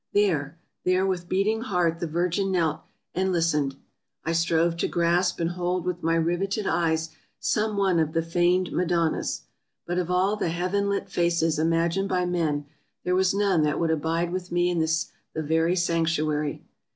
There— 0.13 0.57
there 0.83 1.05
with 1.05 1.29
beating 1.29 1.61
heart 1.61 1.99
the 1.99 2.07
Virgin 2.07 2.51
knelt, 2.51 2.81
and 3.13 3.31
listened; 3.31 3.75
I 4.25 4.31
strove 4.31 4.75
to 4.77 4.87
grasp 4.87 5.39
and 5.39 5.51
hold 5.51 5.85
with 5.85 6.01
my 6.01 6.15
riveted 6.15 6.65
eyes 6.65 7.11
some 7.39 7.77
one 7.77 7.99
of 7.99 8.13
the 8.13 8.23
feigned 8.23 8.71
Madonnas; 8.71 9.43
but 9.85 9.99
of 9.99 10.09
all 10.09 10.37
the 10.37 10.49
heaven 10.49 10.89
lit 10.89 11.07
faces 11.07 11.59
imagined 11.59 12.09
by 12.09 12.25
men, 12.25 12.65
there 13.03 13.13
was 13.13 13.35
none 13.35 13.61
that 13.61 13.79
would 13.79 13.91
abide 13.91 14.31
with 14.33 14.51
me 14.51 14.71
in 14.71 14.79
this 14.79 15.11
the 15.35 15.43
very 15.43 15.75
sanctuary. 15.75 16.63